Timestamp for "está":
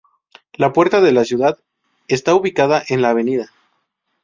2.07-2.33